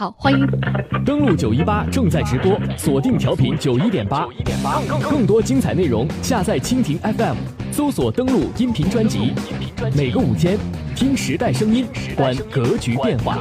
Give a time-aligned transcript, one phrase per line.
[0.00, 0.46] 好，欢迎。
[1.04, 4.26] 登录九一八正在直播，锁定调频九一点八，
[4.98, 7.36] 更多精彩内容下载蜻蜓 FM，
[7.70, 9.34] 搜索登录音频专辑，
[9.94, 10.56] 每个五天
[10.96, 11.84] 听时代声音，
[12.16, 13.36] 观格局变化。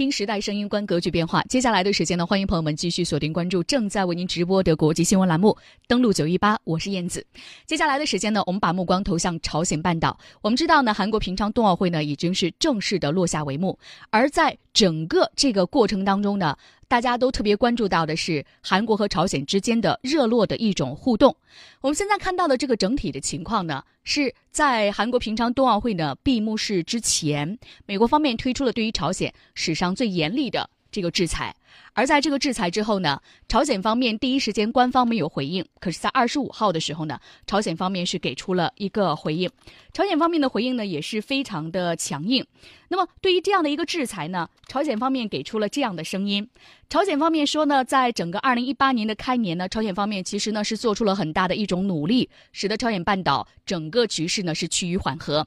[0.00, 1.42] 听时代声音，观格局变化。
[1.42, 5.54] 接下来的时间呢，欢迎朋友们继续锁定关注正在为您直播的国际新闻栏目。
[5.86, 7.22] 登录九一八，我是燕子。
[7.66, 10.18] 接下来的时间呢，我们把目光投向朝鲜半岛。
[10.40, 13.78] 我们知道呢，韩国平昌冬奥会呢已经是正式的落下帷幕，
[14.08, 16.56] 而在整个这个过程当中呢。
[16.90, 21.36] 大家都特别关注到的是韩国和朝鲜之间的热络的一种互动。
[21.80, 31.54] 我们现在看到的这个整体的情况呢，是在韩国平昌冬奥会呢闭幕式之前，美国方面推出了对于朝鲜史上最严厉的这个制裁。
[31.92, 39.50] 而在这个制裁之后呢，朝鲜方面第一时间官方没有回应，可是，在二十五号的时候呢，朝鲜方面是给出了一个回应。
[39.92, 42.46] 朝鲜方面的回应呢也是非常的强硬。
[42.88, 46.48] 那么，对于这样的一个制裁呢，朝鲜方面给出了这样的声音。
[46.88, 55.46] 朝鲜方面说呢，在整个二零一八年的开年呢，朝鲜方面其实呢是做出了很大的一种努力，使得朝鲜半岛整个局势呢是趋于缓和。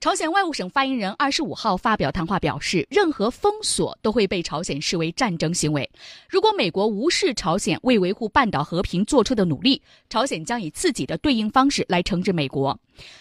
[0.00, 5.79] 朝鲜外务省发言人二十五号发表谈话表示，任何封锁都会被朝鲜视为战争行为。
[6.28, 12.78] 如果美国无视朝鲜为维护半岛和平做出的努力，朝鲜将以自己的对应方式来惩治美国。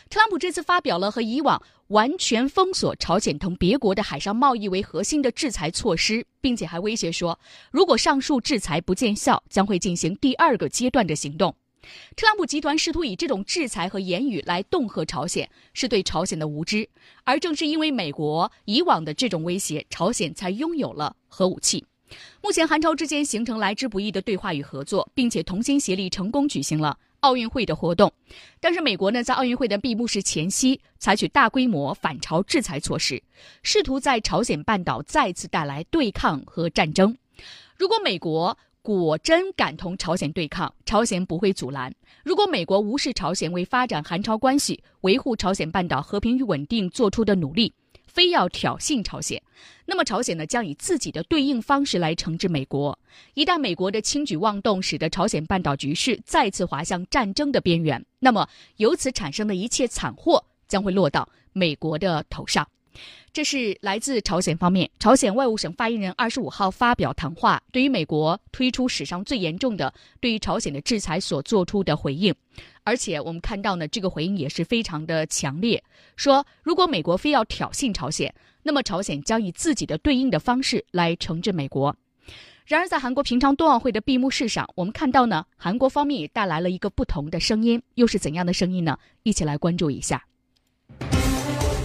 [0.10, 7.40] 特朗普这次发表了和以往完全封锁朝鲜同别国的海上贸易为核心的制裁措施，并且还威胁说，
[7.72, 11.56] 如果上述制裁不见效，将会进行第二个阶段的行动。
[12.16, 16.88] 特朗普集团试图以这种制裁和言语来恫吓朝鲜，是对朝鲜的无知。
[17.24, 21.86] 而正是因为美国以往的这种威胁，朝鲜才拥有了核武器。
[22.42, 26.98] 目前，韩朝之间形成来之不易的对话与合作，并且同心协力成功举行了。
[27.22, 28.14] 奥运会的活动，
[28.62, 33.22] 但是美国呢，在奥运会的闭幕式前夕，采取大规模反朝制裁措施，
[33.62, 37.18] 试图在朝鲜半岛再次带来对抗和战争。
[37.76, 41.92] 如果美国果真敢同朝鲜对抗，朝鲜不会阻拦；
[42.24, 47.74] 如果美国无视朝鲜为发展韩朝关系、维护朝鲜半岛和平与稳定做出的努力，
[48.10, 49.42] 非要挑衅朝鲜，
[49.86, 52.98] 那么朝鲜呢将以自己的对应方式来惩治美国。
[53.36, 62.68] 一旦美国的轻举妄动使得朝鲜半岛局势再次滑向战争的边缘，那么由此产生的一切惨祸将会落到美国的头上。
[63.32, 72.34] 这是来自朝鲜方面，朝鲜外务省发言人二十五号发表谈话，对于美国推出史上最严重的对于朝鲜的制裁所做出的回应。
[72.84, 75.84] 而且我们看到呢，这个回应也是非常的强烈，
[76.16, 78.34] 说如果美国非要挑衅朝鲜，
[78.64, 81.96] 那么朝鲜将以自己的对应的方式来惩治美国。
[82.66, 88.98] 然而，在韩国平昌冬奥会的闭幕式上，我们看到呢，韩国方面也带来了一个不同的声音，又是怎样的声音呢？
[89.24, 90.26] 一起来关注一下。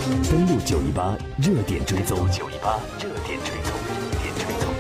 [0.05, 4.75] 登录九一八热点追踪，九一八热点追踪，热点追踪。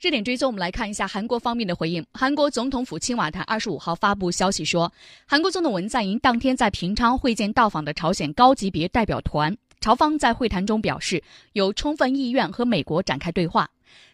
[0.00, 2.02] 热点追踪，我们来看一下韩国方面的回应。
[2.14, 4.90] 韩国总统府青瓦台二十五号发布消息说，
[5.26, 13.68] 韩国总统文在寅当天在平昌会见到访的朝鲜高级别代表团，朝方在会谈中表示有充分意愿和美国展开对话。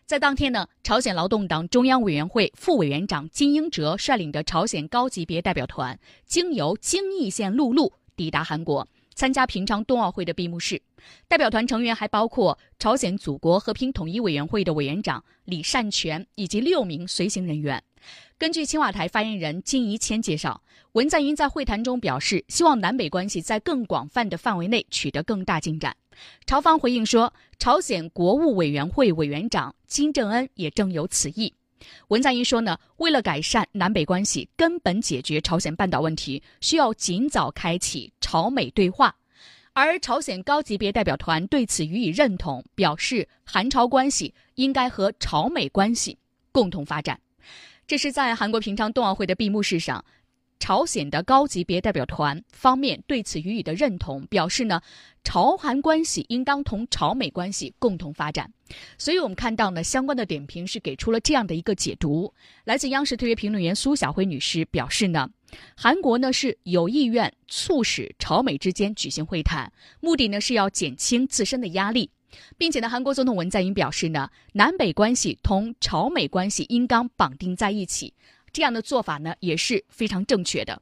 [0.05, 8.89] 在当天呢，朝鲜劳动党中央委员会副委员长金英哲率领的朝鲜高级别代表团，经由京义线陆路抵达韩国。
[9.21, 10.81] 参加平昌冬奥会的闭幕式，
[11.29, 17.85] 代表团成员还包括朝鲜祖国和平统一委员会的委员长李善权以及六名随行人员。
[18.39, 25.95] 根据青瓦台发言人金怡谦介绍，文在寅在会谈中表示，希望南北关系在更广泛的范围内取得更大进展。
[26.47, 31.53] 朝方回应说，朝鲜国务委员会委员长金正恩也正有此意。
[32.09, 39.15] 文在寅说呢，为了改善南北关系，根本解决朝鲜半岛问题，需要尽早开启朝美对话。
[39.73, 46.19] 而朝鲜高级别代表团对此予以认同，表示韩朝关系应该和朝美关系
[46.51, 47.19] 共同发展。
[47.87, 50.05] 这是在韩国平昌冬奥会的闭幕式上。
[50.61, 54.81] 朝鲜的高级别代表团方面对此予以的认同，表示呢，
[55.25, 58.53] 朝韩关系应当同朝美关系共同发展。
[58.97, 62.33] 所以，我们看到呢，相关的点评是给出了这样的一个解读。
[62.65, 65.29] 来自央视特约评论员苏小辉女士表示呢，
[65.75, 72.11] 韩国呢是有意愿促使朝美之间举行会谈，目的呢是要减轻自身的压力，
[72.57, 78.13] 并且呢，韩国总统文在寅表示呢，南北关系同朝美关系应当绑定在一起。
[78.53, 80.81] 这样的做法呢也是非常正确的，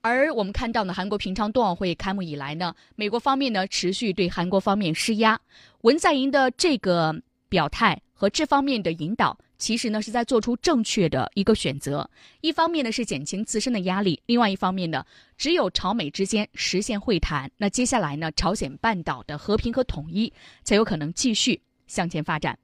[0.00, 5.40] 而我们看到呢，韩国平昌冬奥会开幕以来呢，美国方面呢持续对韩国方面施压，
[5.82, 7.14] 文在寅的这个
[7.48, 8.00] 表态。
[8.22, 12.08] 和这方面的引导，其实呢是在做出正确的一个选择。
[12.40, 15.04] 一方面呢是减轻自身的压力，另外一方面呢，
[15.36, 20.32] 只有朝美之间实现会谈，那接下来呢，朝鲜半岛的和平和统一
[20.62, 22.56] 才有可能继续向前发展。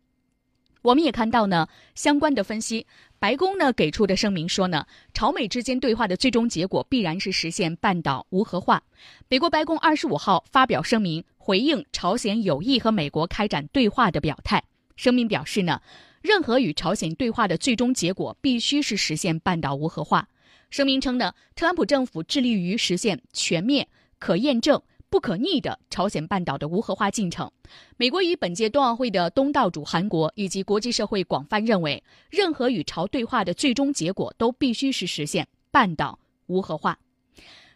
[0.82, 2.86] 我们也看到呢，相关的分析，
[3.18, 8.82] 白宫呢给出的声明说呢，朝美之间对话的最终结果必然是实现半岛无核化。
[9.28, 14.62] 美国白宫二十五号发表声明，回应朝鲜有意和美国开展对话的表态。
[14.96, 15.80] 声明表示呢，
[16.22, 20.28] 任何与朝鲜对话的最终结果必须是实现半岛无核化。
[20.70, 23.88] 声明称呢，特朗普政府致力于实现全面、
[24.18, 24.80] 可验证。
[25.10, 27.50] 不可逆的朝鲜半岛的无核化进程，
[27.96, 36.98] 美国与本届冬奥会的东道主韩国以及国际社会广泛认为，任何与朝对话的最终结果都必须是实现半岛无核化。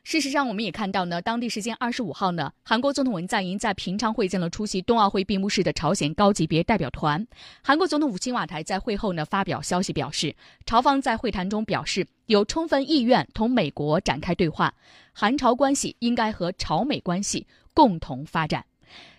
[0.04, 7.24] 事实上，我们也看到呢，当地时间二十五号呢，韩国总统文在寅在平昌会见了出席冬奥会闭幕式的朝鲜高级别代表团。
[7.62, 10.34] 韩国总统府青瓦台在会后呢发表消息表示，
[10.66, 14.74] 朝方在会谈中表示有充分意愿同美国展开对话，
[15.12, 18.64] 韩朝关系应该和朝美关系共同发展。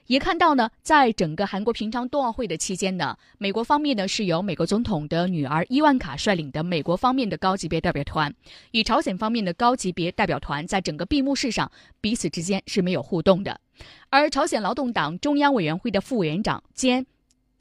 [0.08, 8.34] 也看到呢，在整个韩国平昌冬奥会的期间呢，美国方面呢是由美国总统的女儿伊万卡率领的美国方面的高级别代表团，
[8.72, 11.72] 与朝鲜方面的高级别代表团在整个闭幕式上
[12.02, 13.60] 彼此之间是没有互动的。
[14.10, 17.06] 而朝鲜劳动党中央委员会的副委员长兼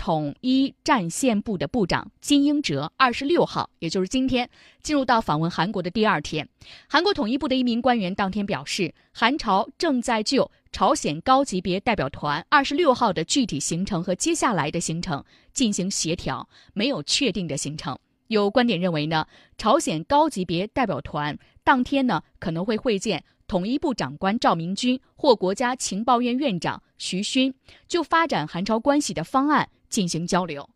[0.02, 4.50] 统一战线部的部长金英哲二十六号，也就是今天，
[4.82, 6.48] 进入到访问韩国的第二天，
[6.88, 10.50] 韩国统一部的一名官员当天表示，韩朝正在就。
[10.72, 15.22] 朝鲜高级别代表团二十六号的具体行程和接下来的行程
[15.52, 17.96] 进行协调，没有确定的行程。
[18.28, 19.26] 有观点认为呢，
[19.58, 27.54] 朝鲜高级别代表团当天呢可能会会见统一部长官赵明军或国家情报院院长徐勋，
[27.86, 30.68] 就发展韩朝关系的方案进行交流。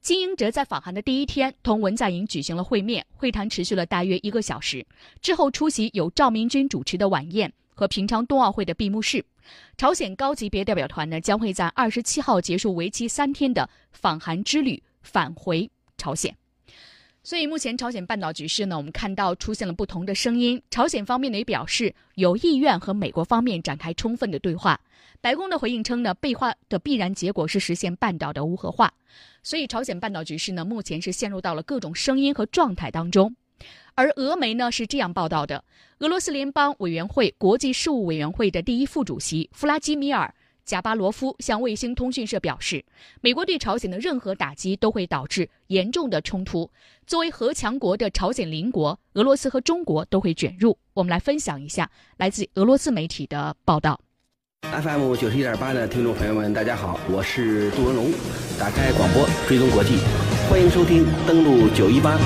[0.00, 4.84] 金英哲在访韩的第一天同文在寅举行了会面，会谈持续了大约一个小时，
[5.22, 9.24] 之后出席由赵明军主持的晚宴和平昌冬奥会的闭幕式。
[9.78, 16.36] 朝鲜高级别代表团呢，将会在二十七号结束为期三天的访韩之旅，返回朝鲜。
[17.24, 20.60] 所以目前朝鲜半岛局势呢，我们看到出现了不同的声音。
[20.70, 24.78] 朝鲜方面呢也表示有意愿和美国方面展开充分的对话。
[25.22, 28.92] 白宫的回应称呢，对话的必然结果是实现半岛的无核化。
[29.42, 33.34] 所以朝鲜半岛局势呢，目前是陷入到了各种声音和状态当中。
[33.94, 35.64] 而俄媒呢是这样报道的：
[36.00, 40.26] 俄罗斯联邦委员会国际事务委员会的第一副主席弗拉基米尔·
[40.64, 42.82] 贾巴罗夫向卫星通讯社表示，
[43.20, 46.70] 美国对朝鲜的任何打击都会导致严重的冲突。
[47.06, 50.78] 作为核强国的朝鲜邻国，俄罗斯和中国都会卷入。
[50.94, 54.00] 我们来分享一下来自俄罗斯媒体的报道。
[54.62, 58.10] FM 九十一点八的听众朋友们，大家好，我是杜文龙。
[58.58, 59.98] 打开广播，追踪国际，
[60.48, 62.18] 欢迎收听，登录九一八。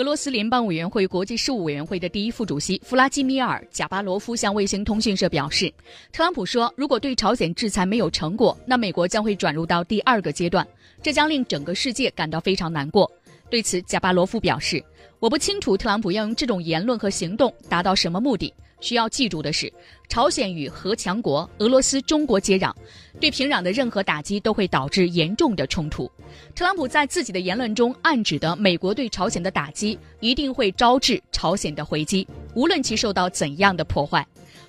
[0.00, 5.70] 俄罗斯联邦委员会国际事务委员会的第一副主席弗拉基米尔·贾巴罗夫向卫星通讯社表示，
[6.10, 10.66] 特朗普说，如果对朝鲜制裁没有成果，那美国将会转入到第二个阶段，
[11.02, 13.12] 这将令整个世界感到非常难过。
[13.50, 14.82] 对此，贾巴罗夫表示，
[15.18, 18.54] 我不清楚特朗普要用这种言论和行动达到什么目的。
[18.80, 19.72] 需要记住的是，
[20.08, 22.72] 朝鲜与核强国俄罗斯、中国接壤，
[23.20, 26.10] 对平壤的任何打击都会导致严重的冲突。
[26.54, 34.26] 特朗普在自己的言论中暗指的美国对朝鲜的打击，一定会招致朝鲜的回击，无论其受到怎样的破坏。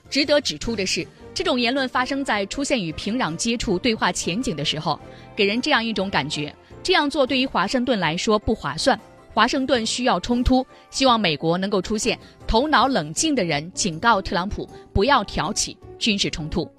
[0.10, 5.00] 值得指出的是，这种言论发生在出现与平壤接触对话前景的时候，
[5.36, 6.54] 给人这样一种感觉：
[6.84, 9.00] 这样做对于华盛顿来说不划算。
[9.34, 16.70] 华盛顿需要冲突，希望美国能够出现头脑冷静的人，警告特朗普不要挑起军事冲突。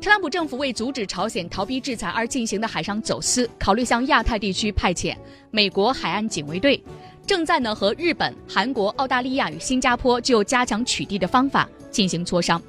[0.00, 5.16] 特朗普政府为阻止朝鲜逃避制裁而进行的海上走私，考虑向亚太地区派遣
[5.50, 6.80] 美国海岸警卫队，
[7.26, 12.62] 正在呢和日本、韩国、澳大利亚与新加坡就加强取缔的方法进行磋商。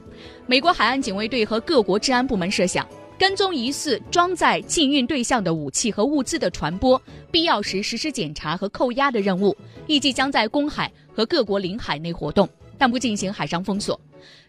[0.47, 2.83] 美国海岸警卫队和各国治安部门设想。
[3.19, 6.99] 跟踪疑似装载禁运对象的武器和物资的传播，
[7.29, 9.53] 必要时实施检查和扣押的任务，
[9.87, 12.47] 预计将在公海和各国领海内活动，
[12.77, 13.99] 但不进行海上封锁。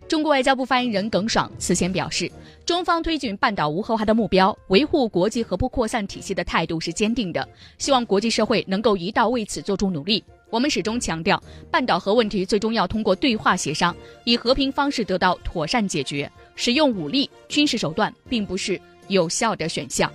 [0.07, 2.31] 中国外交部发言人耿爽此前表示，
[2.65, 10.23] 中方推进半岛无核化的目标，维护国际核不扩散体系的态度是坚定的，希望国际社会能够一道为此做出努力。
[10.51, 11.41] 我们始终强调，
[11.71, 16.31] 半岛核问题最终要通过对话协商，以和平方式得到妥善解决。
[16.57, 18.79] 使用武力、军事手段并不是
[19.09, 20.13] 有效的选项，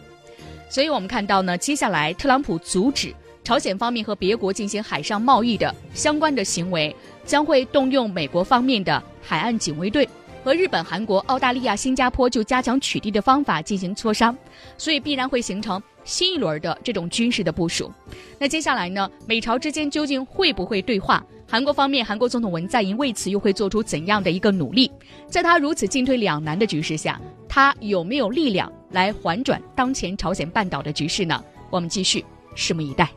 [0.70, 3.12] 所以我们看到呢，接下来特朗普阻止
[3.44, 10.08] 朝鲜方面和别国进行海上贸易的相关的行为，将会动用美国方面的海岸警卫队，
[10.44, 14.38] 和日本、韩国、澳大利亚、新加坡就加强取缔的方法进行磋商，
[14.78, 17.92] 所以必然会形成新一轮的这种军事的部署。
[18.40, 21.22] 那接下来呢，美朝之间究竟会不会对话？
[21.48, 24.90] 韩国方面，韩国总统文在寅为此又会做出怎样的一个努力？
[25.28, 31.44] 在他如此进退两难的局势下，他有没有力量来缓转当前朝鲜半岛的局势呢？
[31.70, 32.24] 我们继续
[32.56, 33.10] 拭目以待。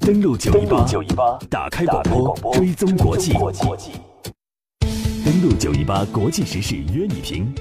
[0.00, 0.52] 登录九
[1.02, 3.32] 一八，打开广播，追踪国际。
[5.24, 7.54] 登录九一八国际时事，约你评。